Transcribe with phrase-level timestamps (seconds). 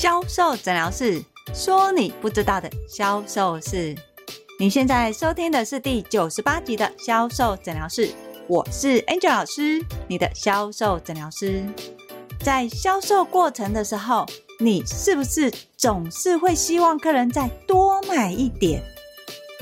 [0.00, 3.94] 销售诊疗室说你不知道的销售事。
[4.58, 8.10] 你现在收听的是第九十八集的销售诊疗室，
[8.46, 11.66] 我是 Angel 老师，你的销售诊疗师。
[12.42, 14.24] 在销售过程的时候，
[14.58, 18.82] 你是不是总是会希望客人再多买一点？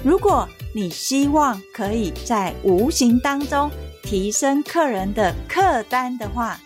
[0.05, 3.69] 如果你希望可以在无形当中
[4.05, 6.61] 提升客人的客单的话，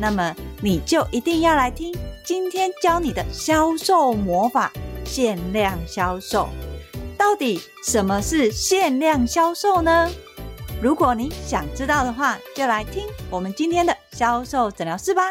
[0.00, 1.94] 那么你就一定要来听
[2.28, 4.70] 今天教你的销售魔法——
[5.02, 6.46] 限量销售。
[7.16, 10.10] 到底什么是限量销售呢？
[10.82, 15.22] 如果你想知道的话，就来听我们今天的销售诊疗室吧。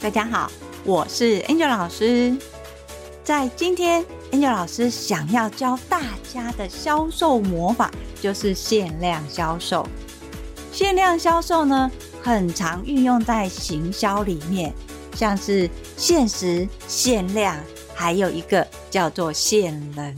[0.00, 0.48] 大家好，
[0.84, 2.36] 我是 Angel 老师。
[3.24, 9.86] 在今天，Angel 老师想要教大家的销售魔法，就是限量销售。
[10.72, 11.90] 限量销售呢，
[12.22, 14.74] 很常运用在行销里面，
[15.14, 17.56] 像是限时、限量，
[17.94, 20.16] 还有一个叫做限人。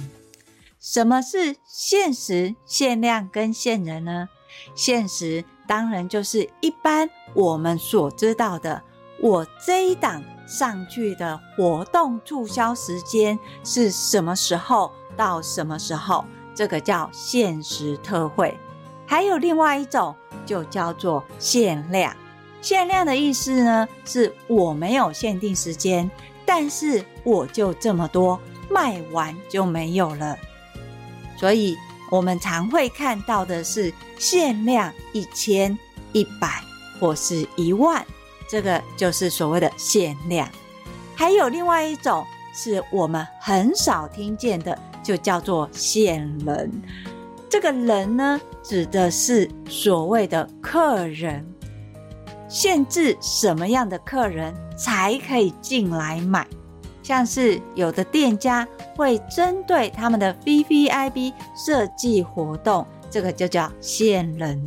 [0.80, 4.28] 什么是限时、限量跟限人呢？
[4.76, 8.82] 限时当然就是一般我们所知道的，
[9.20, 18.56] 我这一档上去的活动促销时间是什么时候到什么时候，这个叫限时特惠。
[19.06, 20.14] 还有另外一种。
[20.46, 22.14] 就叫做限量，
[22.60, 26.10] 限量的意思呢，是我没有限定时间，
[26.44, 30.36] 但是我就这么多，卖完就没有了。
[31.38, 31.74] 所以
[32.10, 35.78] 我们常会看到的是限量一千、
[36.12, 36.62] 一百
[37.00, 38.04] 或是一万，
[38.48, 40.48] 这个就是所谓的限量。
[41.14, 46.70] 还有另外一种是我们很少听见的，就叫做限人。
[47.48, 51.46] 这个人呢，指的是所谓的客人，
[52.48, 56.46] 限制什么样的客人才可以进来买。
[57.02, 58.66] 像是有的店家
[58.96, 64.64] 会针对他们的 VVIP 设计活动，这个就叫限人。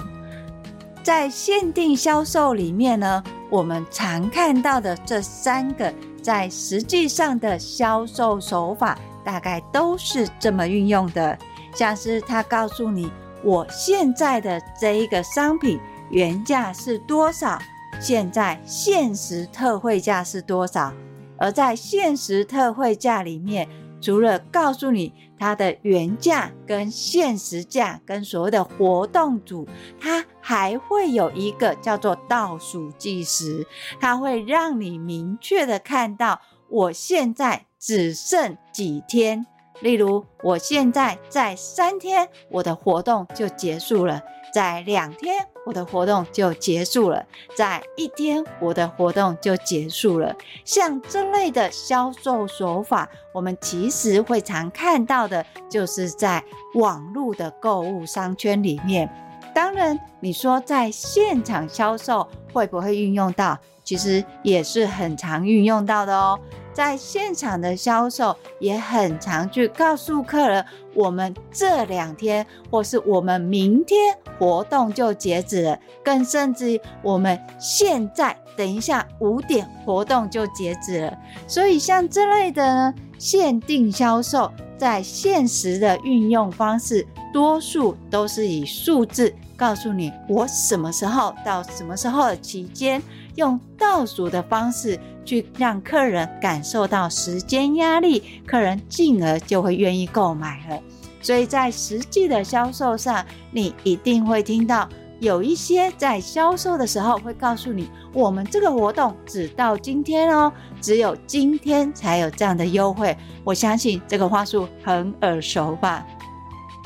[1.03, 11.37] 在限定销售里面呢，我们常看到的这三个，在实际上的销售手法，大概都是这么运用的。
[11.73, 13.11] 像是他告诉你，
[13.43, 17.57] 我现在的这一个商品原价是多少，
[18.01, 20.91] 现在限时特惠价是多少？
[21.37, 23.69] 而在限时特惠价里面，
[24.01, 29.67] 除了告诉你它的原价跟限时价跟所谓的活动组，
[29.99, 33.65] 它还会有一个叫做倒数计时，
[33.99, 39.45] 它会让你明确的看到我现在只剩几天。
[39.81, 44.19] 例如，我现在在三天，我的活动就结束了；
[44.51, 47.21] 在两天，我的活动就结束了；
[47.53, 50.33] 在一天，我的活动就结束了。
[50.63, 56.41] 像这类的销售手法，我们其实会常看到的，就是在
[56.75, 59.13] 网络的购物商圈里面。
[59.53, 63.59] 当然，你说在现场销售会不会运用到？
[63.83, 66.39] 其实也是很常运用到的哦。
[66.77, 81.17] 在现场的销售也很常去告诉客人，我们这两天或是我们明天活动就截止了，更甚至我们现在等一下五点活动就截止了。
[81.47, 93.01] 所以像这类的呢，限定销售，在现实的运用方式，多数都是以数字告诉你我什么时候到什么时候的期间。
[93.33, 100.79] 用倒数的方式去让客人感受到时间压力，客人进而就会愿意购买了。
[101.21, 104.87] 所以在实际的销售上，你一定会听到
[105.19, 110.49] 有一些在销售的时候会告诉你，我们这个活动只到今天哦，
[110.79, 113.17] 只有今天才有这样的优惠。
[113.43, 116.07] 我相信这个话术很耳熟吧？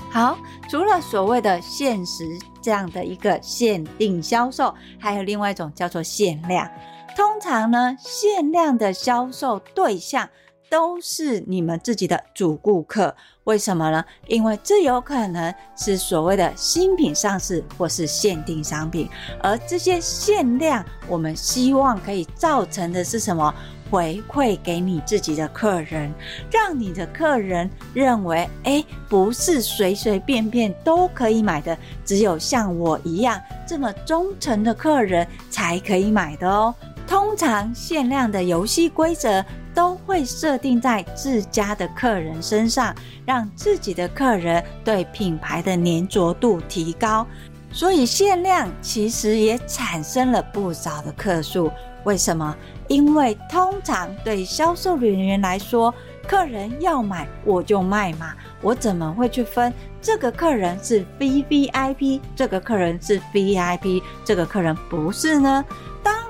[0.09, 0.35] 好，
[0.67, 2.25] 除了所谓的限时
[2.61, 6.67] 这样的一个限定销售，还有另外一种叫做限量。
[7.15, 10.29] 通常呢，限量的销售对象
[10.69, 13.15] 都是你们自己的主顾客。
[13.45, 14.05] 为什么呢？
[14.27, 19.09] 因为这有可能是所谓的新品上市或是限定商品，
[19.41, 23.53] 而这些限量，我们希望可以造成的是什么？
[23.89, 26.13] 回馈给你自己的客人，
[26.49, 36.73] 让你的客人认为，诶，不是随随便便都可以买的，只有像我一样这么忠诚的客人才可以买的哦。
[37.11, 39.43] 通常限量的游戏规则
[39.73, 47.27] 都会设定在自家的客人身上，让自己的客人对品牌的粘着度提高。
[47.69, 51.69] 所以限量其实也产生了不少的客数。
[52.05, 52.55] 为什么？
[52.87, 55.93] 因为通常对销售人员来说，
[56.25, 65.65] 客人要买我就卖嘛，我怎么会去分这个客人是 VVIP，这个客人是 VIP，这个客人不是呢？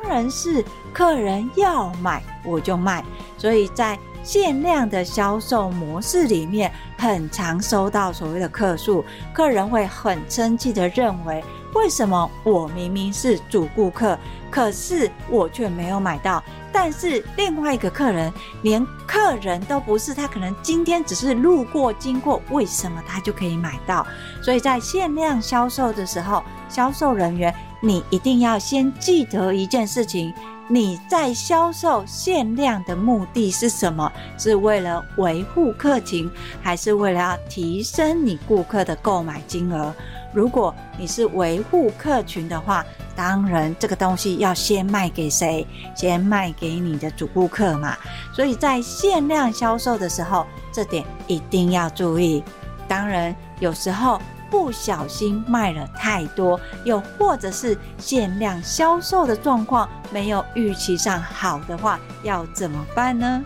[0.02, 0.64] 当然是
[0.94, 3.04] 客人要买我就卖。
[3.38, 9.04] 所以在限量的销售模式里面，很常收到所谓的客诉，
[9.34, 11.44] 客人会很生气的认为，
[11.74, 14.18] 为什么我明明是主顾客，
[14.52, 16.44] 可是我却没有买到？
[16.72, 18.32] 但是另外一个客人
[18.62, 24.06] 连客人都不是，他可能今天只是路过经过，为什么他就可以买到？
[24.44, 30.34] 所以在限量销售的时候，销售人员你一定要先记得一件事情。
[30.68, 34.10] 你在销售限量的目的是什么？
[34.38, 36.32] 是为了维护客情，
[36.62, 39.94] 还是为了要提升你顾客的购买金额？
[40.34, 42.86] 如果你是维护客群的话，
[43.18, 45.68] 当然这个东西要先卖给谁？
[45.94, 47.98] 先卖给你的主顾客嘛。
[48.34, 52.42] 所以在限量销售的时候，这点一定要注意。
[52.88, 54.22] 当然，有时候。
[54.52, 63.42] 不小心卖了太多，又或者是限量销售的状况没有预期上好的话，要怎么办呢？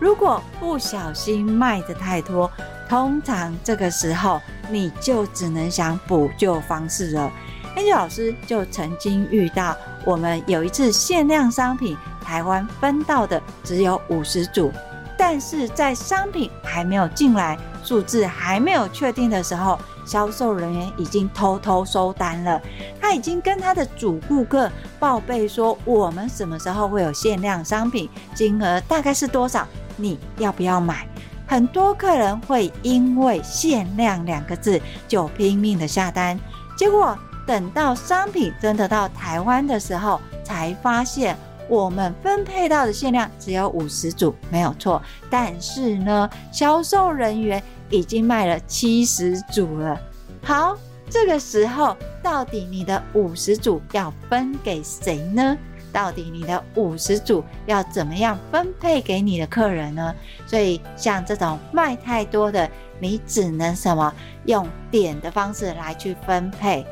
[0.00, 2.50] 如果不小心卖的太多，
[2.88, 7.30] 通常这个时候你就只能想补救方式了。
[7.76, 14.72] Angel 老师就曾经遇到，我们有一次限量商品，台湾分到的只有五十组，
[15.16, 19.78] 但是在商品还没有进来，数字还没有确定的时候。
[20.06, 22.62] 销售人员已经偷偷收单了，
[23.00, 29.66] 他已经跟他的主顾客报备说，我们什么时候会有限量商品，金额大概是多少，
[29.96, 31.06] 你要不要买？
[31.46, 36.38] 很多客人会因为限量两个字就拼命的下单，
[36.76, 41.36] 结果等到商品真的到台湾的时候，才发现
[41.68, 47.62] 我们分配到的限量只有五十组，没有错，但是呢，销售人员。
[47.90, 50.00] 已经卖了七十组了。
[50.42, 50.76] 好，
[51.08, 55.56] 这个时候到底你的五十组要分给谁呢？
[55.92, 60.14] 到底你的五十组要怎么样分配给你的客人呢？
[60.46, 62.68] 所以像这种卖太多的，
[63.00, 64.12] 你只能什么
[64.44, 66.84] 用点的方式来去分配，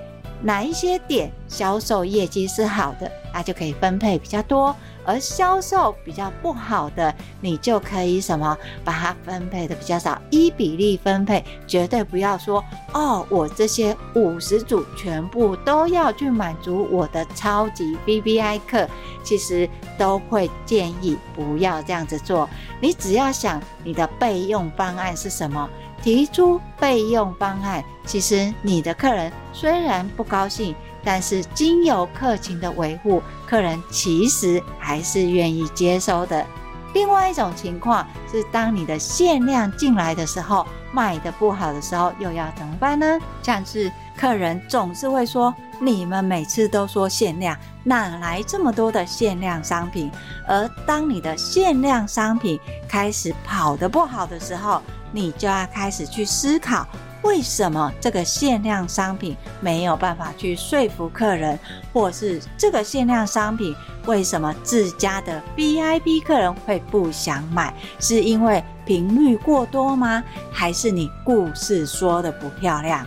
[0.44, 4.76] 哪一些点销售业绩是好的，那就可以分配比较多。
[5.06, 12.64] 而销售比较不好的，你就可以什么把它分配的比较少，一比例分配，绝对不要说
[12.94, 18.88] 哦，我这些五十组全部都要去满足我的超级 VBI 课，
[19.22, 19.68] 其实
[19.98, 22.48] 都会建议不要这样子做。
[22.80, 25.68] 你只要想你的备用方案是什么，
[26.04, 30.74] 提出备用方案，其实你的客人虽然不高兴。
[31.06, 36.46] 但是经由客情的维护，客人其实还是愿意接收的。
[36.94, 43.18] 另外一种情况是，当你的限量进来的时候，卖得不好的时候，又要怎么办呢？
[43.42, 50.10] 像是客人总是会说：“你们每次都说限量，哪来这么多的限量商品？”
[50.48, 52.58] 而当你的限量商品
[52.88, 54.80] 开始跑得不好的时候，
[55.14, 56.86] 你就要开始去思考。
[57.22, 61.58] 为什么这个限量商品没有办法去说服客人，
[61.90, 63.74] 或是这个限量商品
[64.04, 67.72] 为什么自家的 VIP 客人会不想买？
[67.98, 70.22] 是因为频率过多吗？
[70.52, 73.06] 还是你故事说的不漂亮？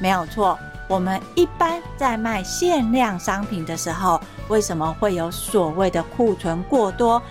[0.00, 7.22] 没有错，我们一般在卖限量商品的时候，为什么会有所谓的库存过多？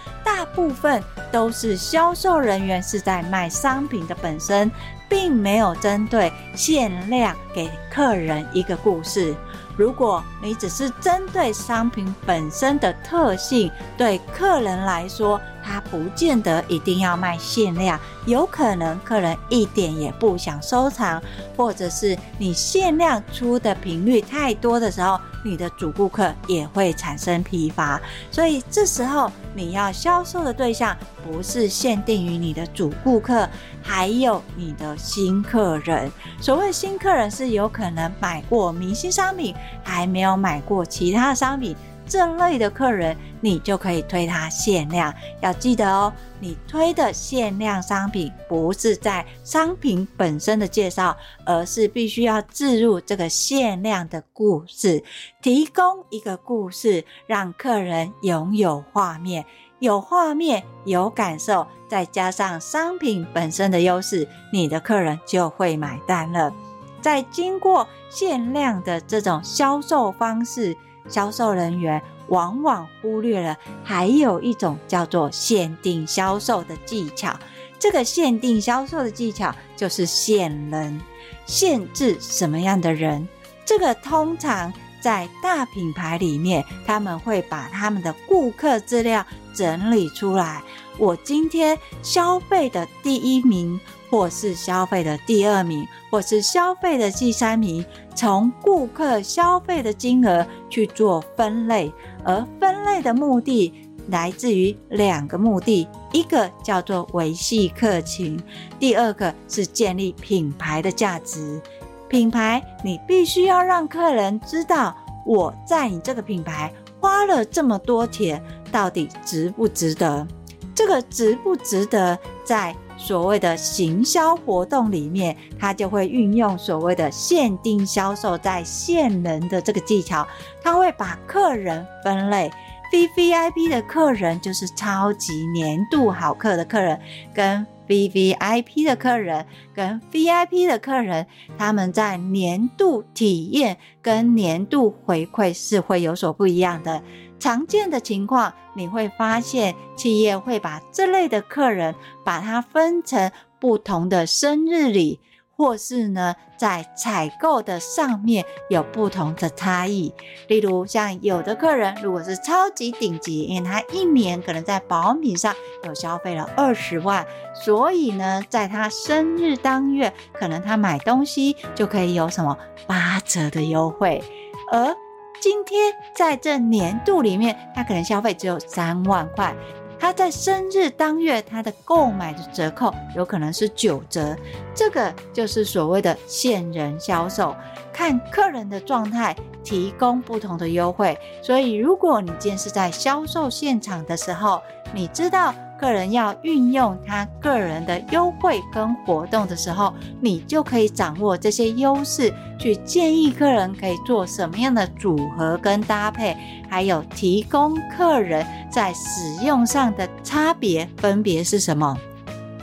[0.41, 0.99] 大部分
[1.31, 4.71] 都是销售人员是在卖商品的本身。
[5.07, 9.35] 并没有针对限量给客人一个故事。
[9.75, 21.21] 如果你只是针对商品本身的特性，对客人来说，他不见得一定要卖限量，有可能客人一点也不想收藏，
[21.57, 27.99] 或者是你限量出的频率太多的时候，你的主顾客也会产生疲乏。
[28.29, 33.47] 所以这时候你要销售的对象不是限定于你的主顾客，
[33.81, 36.11] 还有你的新客人。
[36.39, 41.75] 所谓新客人是有可能买过明星商品，还没有买过其他商品。
[42.11, 45.13] 这类的客人，你就可以推他限量。
[45.39, 51.15] 要记得哦，你推的限量商品不是在商品本身的介绍，
[51.45, 55.01] 而是必须要置入这个限量的故事，
[55.41, 59.45] 提供一个故事，让客人拥有画面。
[59.79, 66.53] 有画面、有感受，再加上商品本身的优势，你的客人就会买单了。
[67.01, 70.77] 在经过限量的这种销售方式，
[71.07, 77.37] 销售人员往往忽略了还有一种叫做限定销售的技巧。
[77.79, 81.01] 这个限定销售的技巧就是限人，
[81.45, 83.27] 限制什么样的人？
[83.65, 90.61] 这个通常在大品牌里面，他们会把他们的顾客资料整理出来。
[90.99, 93.79] 我今天消费的第一名，
[94.11, 101.91] 或是消费的第二名，或是消费的第三名，从顾客消费的金额去做分类，
[102.25, 103.73] 而分类的目的
[104.09, 108.37] 来自于两个目的，一个叫做维系客情，
[108.77, 111.61] 第二个是建立品牌的价值。
[112.09, 114.93] 品牌，你必须要让客人知道，
[115.25, 120.27] 我在你这个品牌花了这么多钱，到底值不值得？
[120.75, 130.25] 这个值不值得，在所谓的行销活动里面，它就会运用所谓的限定销售，在线人的这个技巧，
[130.63, 132.51] 它会把客人分类。
[132.93, 136.99] VVIP 的客人就是超级年度好客的客人，
[137.33, 141.25] 跟 VVIP 的客人跟 VIP 的客人，
[141.57, 147.01] 他们在年度体验跟年度回馈是会有所不一样的。
[147.41, 151.93] 常见的情况，你会发现企业会把这类的客人，
[152.23, 153.29] 把它分成
[153.59, 155.19] 不同的生日礼。
[155.57, 160.11] 或是呢，在采购的上面有不同的差异。
[160.47, 172.57] 例如，像有的客人如果是超级顶级，因为他一年可能在保品上有消费了二十万，所以呢，在他生日当月，可能他买东西就可以有什么
[172.87, 174.23] 八折的优惠。
[174.71, 174.95] 而
[175.41, 179.55] 今天在这年度里面，他可能消费只有三万块。
[179.99, 184.37] 他在生日当月，他的购买的折扣有可能是九折，
[184.75, 187.55] 这个就是所谓的限人销售，
[187.91, 191.17] 看客人的状态提供不同的优惠。
[191.41, 194.61] 所以，如果你今天是在销售现场的时候，
[194.93, 195.55] 你知道。
[195.81, 206.37] 客人要运用他个人的优惠跟活动的时候，你就可以掌握这些优势，去建议客人可以做什么样的组合跟搭配，
[206.69, 211.97] 还有提供客人在使用上的差别分别是什么。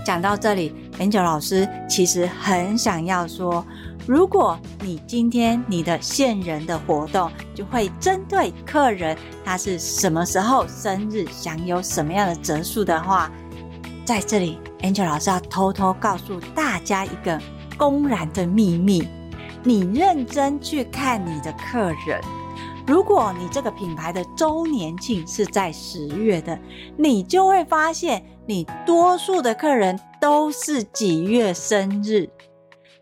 [0.06, 3.66] 讲到这里，Angel 老师其实很想要说。
[4.08, 13.30] 如果你今天你的线人的活动就会针对客人他是什么时候生日，享有什么样的折数的话，
[14.06, 17.38] 在这里，Angel 老师要偷偷告诉大家一个
[17.76, 19.06] 公然的秘密：
[19.62, 22.18] 你认真去看你的客人，
[22.86, 26.58] 如果你这个品牌的周年庆是在十月的，
[26.96, 32.30] 你就会发现你多数的客人都是几月生日。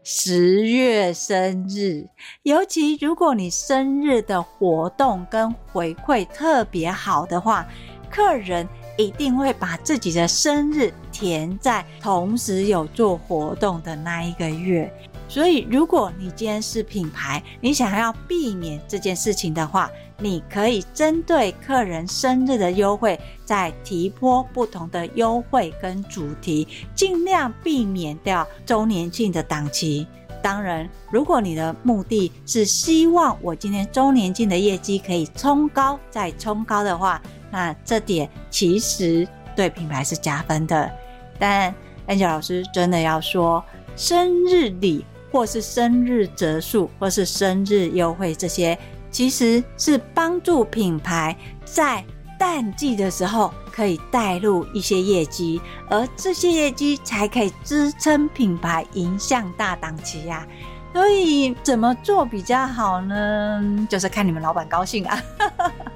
[0.09, 2.07] 十月生日，
[2.45, 7.67] 尤其如果你生日的活动跟回馈特别好的话，
[8.09, 14.89] 客人一定会把自己的生日填在同时有做活动的那一个月。
[15.29, 30.07] 所以，如果你今天是品牌，你想要避免这件事情的话，你可以针对客人生日的优惠，再提拨不同的优惠跟主题，尽量避免掉周年庆的档期。
[30.43, 37.21] 当然，如果你的目的是希望我今天周年庆的业绩可以冲高再冲高的话，
[37.51, 40.91] 那这点其实对品牌是加分的。
[41.39, 41.75] 但
[42.07, 43.63] Angel 老师真的要说，
[43.97, 45.05] 生日礼。
[45.33, 48.79] 或是生日折数，或是生日优惠，这些
[49.17, 52.05] 其实是帮助品牌在
[52.39, 55.59] 淡季的时候可以带入一些业绩，
[55.89, 60.47] 而这些业绩才可以支撑品牌迎向大档期呀。
[60.93, 63.87] 所以怎么做比较好呢？
[63.89, 65.19] 就是看你们老板高兴啊。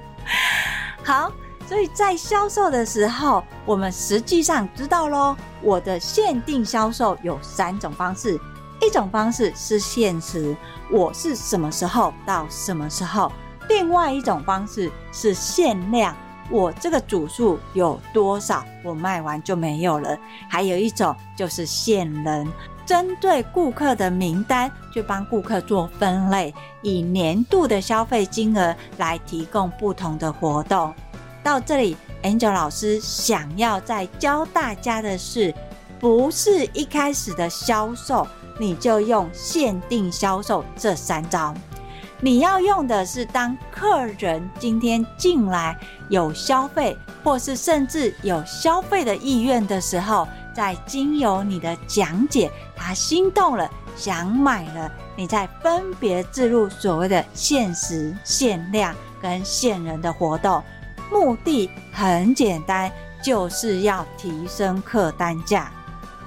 [1.05, 1.31] 好，
[1.69, 8.41] 所以在销售的时候，我们实际上知道喽，我的限定销售有三种方式。
[8.81, 10.57] 一种方式是限时，
[10.91, 13.31] 我是什么时候到什么时候；
[13.69, 16.17] 另外一种方式是限量，
[16.51, 20.17] 我这个组数有多少，我卖完就没有了。
[20.49, 22.49] 还有一种就是限人，
[22.87, 30.93] 针对顾客的名单去帮顾客做分类，以年度的消费金额来提供不同的活动。
[31.43, 35.55] 到这里，Angel 老师想要再教大家的是，
[35.99, 38.27] 不是一开始的销售。
[38.61, 41.55] 你就用限定销售这三招，
[42.21, 45.75] 你要用的是当客人今天进来
[46.11, 60.63] 有消费，或是甚至有消费的意愿的时候，在经由你的讲解，他心动了，想买了，你再分别置入所谓的限时、限量跟限人的活动，
[61.11, 65.73] 目的很简单，就是要提升客单价。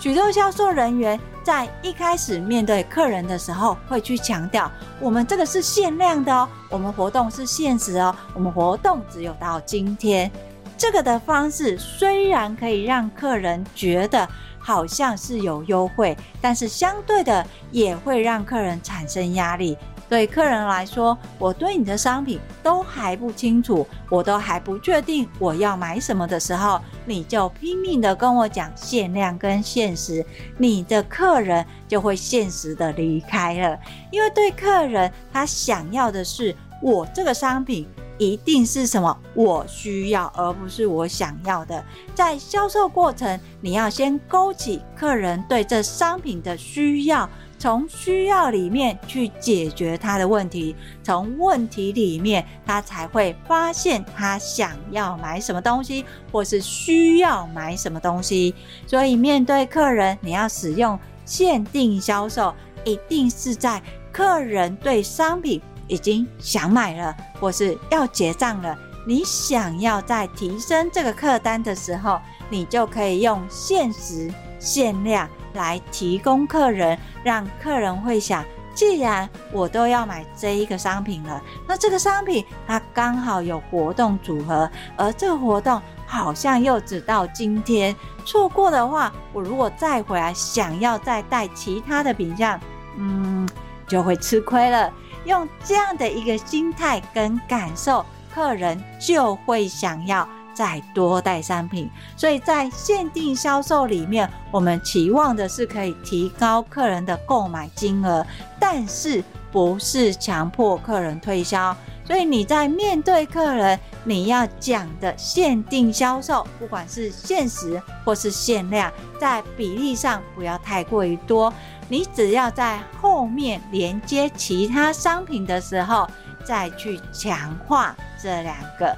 [0.03, 4.69] 许多销售人员在一开始面对客人的时候，会去强调：
[4.99, 10.29] 我们这个是限量的哦，我们活动是限时哦，我们活动只有到今天。
[10.77, 14.27] 这个的方式虽然可以让客人觉得
[14.59, 19.77] 好像是有优惠，但是相对的也会让客人产生压力。
[20.13, 30.23] 对客人来说，我对你的商品都还不清楚，我都还不确定我要买什么的时候，你就拼命的跟我讲限量跟限时，
[30.55, 33.75] 你的客人就会限时的离开了。
[34.11, 37.87] 因为对客人他想要的是我这个商品
[38.19, 41.83] 一定是什么我需要，而不是我想要的。
[42.13, 47.27] 在销售过程，你要先勾起客人对这商品的需要。
[47.63, 58.53] 从需要里面去解决他的问题，从问题里面他才会发现他想要买什么东西，或是需要买什么东西。
[58.85, 62.53] 所以面对客人，你要使用限定销售，
[62.83, 68.77] 一定是在客人对商品已经想买了，或是要结账了，
[69.07, 74.29] 你想要再提升这个客单的时候，你就可以用限时
[74.59, 75.29] 限量。
[75.53, 78.43] 来提供客人，让客人会想，
[78.73, 87.95] 既然我都要买这一个商品了，那这个商品它刚好有活动组合，而这个活动好像又只到今天，
[88.25, 92.59] 错过的话，我如果再回来想要再带其他的品项，
[92.97, 93.47] 嗯，
[93.87, 94.91] 就会吃亏了。
[95.25, 100.27] 用这样的一个心态跟感受，客人就会想要。
[100.53, 108.25] 再多带商品，所以在限定销售里面，我们期望的是可以提高客人的购买金额，
[108.59, 111.75] 但是不是强迫客人推销。
[112.05, 121.53] 所以你在面对客人，你要讲的限定销售，不管是限时或是限量，在比例上不要太过于多。
[121.87, 126.05] 你只要在后面连接其他商品的时候，
[126.43, 128.93] 再去强化这两个，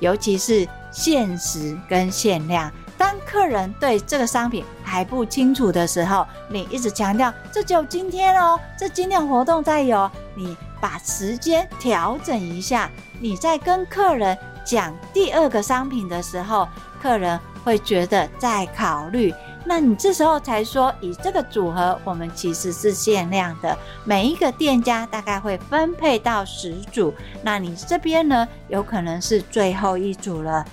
[0.00, 0.68] 尤其是。
[0.90, 16.68] 限时跟限量，当客人对这个商品还不清楚的时候，你一直强调这就今天哦，这今天活动再有，你把时间调整一下，你在跟客人讲第二个商品的时候，
[17.00, 19.32] 客人会觉得在考虑。
[19.62, 30.64] 那你这时候才说，以这个组合，我们其实是限量的，每一个店家大概会分配到十组，那你这边呢，有可能是最后一组了。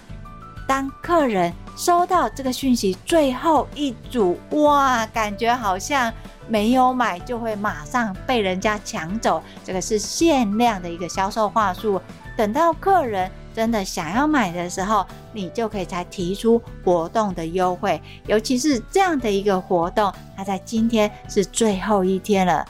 [0.67, 6.13] 当客人收到这个讯息，最后一组，哇，感觉好像
[6.47, 12.01] 没有买就会马上被人家抢走，这个是限量的一个销售话术。
[12.35, 22.65] 等到客人真的想要买的时候，你就可以才提出活动的优惠，尤其是这样的一个活动，它在今天是最后一天了，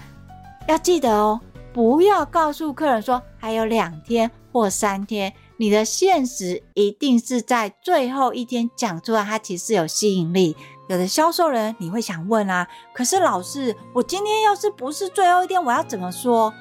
[0.68, 1.40] 要记得哦，
[1.74, 5.34] 不要告诉客人说还有两天或三天。
[5.58, 10.56] 你的现实一定是在最后一天讲出来，它其实有吸引力。
[10.88, 16.54] 有的销售人你会想问啊，可是老师，我今天要是不是最后一天，我要怎么说？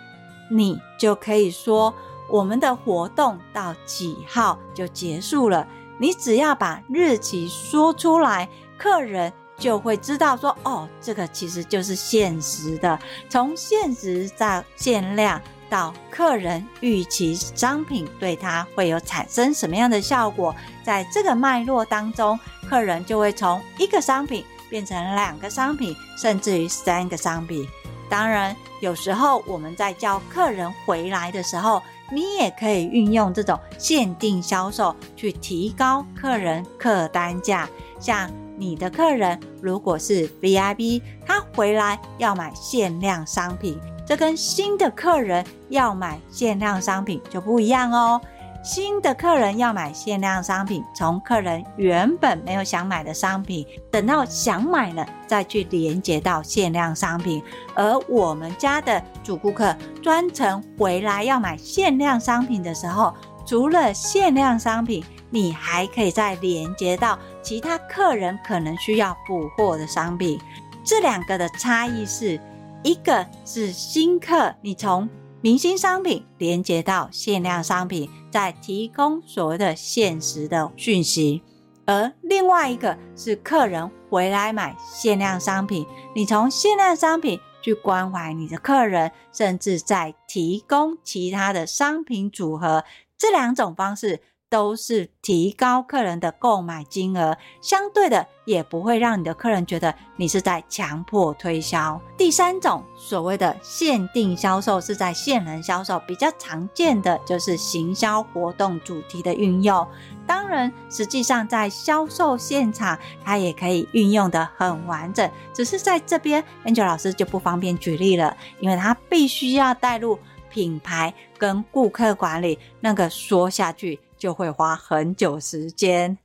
[0.50, 1.94] 你就可以说
[2.28, 5.66] 我们的活动到几号就结束了。
[5.98, 15.40] 你只要把日期说出来，客人就会知道说，哦，这个其实就是限时的，从限时到限量。
[15.68, 27.66] 到客人预期商品对他会有产生什么样的效果，在这个脉络当中，客人就会从一个商品变成两个商品，甚至于三个商品。
[28.08, 37.68] 当然，有时候我们在叫客人回来的时候，你也可以运用这种限定销售去提高客人客单价。
[37.98, 43.76] 像你的客人如果是 VIP，他回来要买限量商品。
[44.06, 48.20] 这跟新的客人要买限量商品就不一样哦。
[48.62, 57.42] 新的客人要买限量商品，从客人原本没有想买的商品，等到想买了再去连接到限量商品。
[57.74, 63.14] 而我们家的主顾客专程回来要买限量商品的时候，
[63.44, 70.40] 除了限量商品，你还可以再连接到其他客人可能需要补货的商品。
[70.84, 72.40] 这两个的差异是。
[72.82, 75.08] 一个是新客，你从
[75.40, 81.42] 明星商品连接到限量商品，再提供所谓的限时的讯息。
[81.84, 92.84] 而另外一个是客人回来买限量商品，你从限量商品去关怀你的客人，甚至再提供其他的商品组合，
[93.16, 94.20] 这两种方式。
[94.48, 102.00] 都是提高客人的购买金额，相对的也不会让你的客人觉得你是在强迫推销。
[102.16, 109.86] 第三种所谓的限定销售是在限人销售，比较常见的就是行销活动主题的运用。
[110.26, 120.18] 当然，实际上在销售现场，它也可以运用的很完整，只是在这边 Angel 老师就不方便举例了，因为它必须要带入
[120.50, 124.00] 品牌跟顾客管理，那个说下去。
[124.18, 126.18] 就会花很久时间。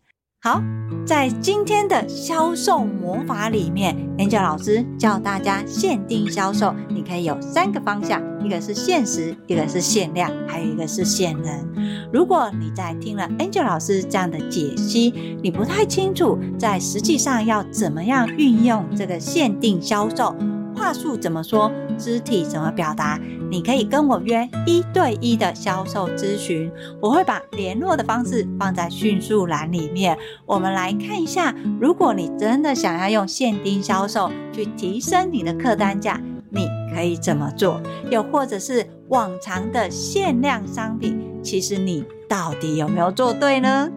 [0.43, 0.59] 好，
[1.05, 12.09] 在今天的销售魔法里面，Angel 老师教大家限定销售，你可以有三个方向：一个是限时，一个是限量，还有一个是限人。
[12.11, 20.35] 如果你在听了 Angel 老师这样的解析，你不太清楚在实际上要怎么样运用这个限定销售。
[20.75, 21.71] 话术怎么说？
[22.01, 23.19] 肢体怎么表达？
[23.49, 30.17] 你可以跟我约一对一的销售咨询，我会把联络的方式放在叙述栏里面。
[30.45, 37.81] 我们来看一下，如果你真的想要用限定销售去提升你的客单价，你可以怎么做？
[38.09, 43.89] 又或者是往常的限量商品，其实你到底有没有做对呢？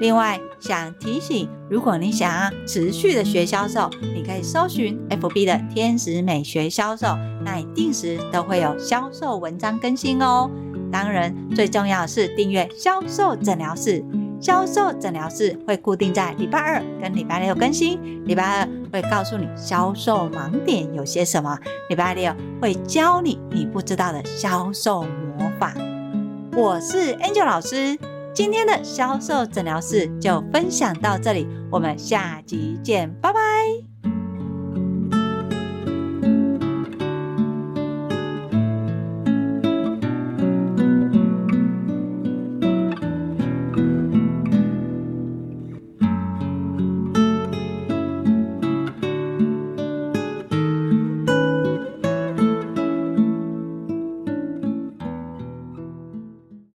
[0.00, 7.08] 另外，想提醒，如果你想要持续的学销售，你可以搜寻 FB 的天使美学销售，
[7.44, 10.50] 那你定时都会有销售文章更新哦。
[10.90, 14.02] 当然，最重要的是订阅销售诊疗室，
[14.40, 18.24] 销售诊疗室会固定在礼拜二跟礼拜六更新。
[18.24, 21.58] 礼拜二会告诉你销售盲点有些什么，
[21.90, 25.74] 礼拜六会教你你不知道的销售魔法。
[26.56, 27.98] 我是 Angel 老师。
[28.32, 33.89] 今天的销售诊疗室就分享到这里，我们下集见，拜拜。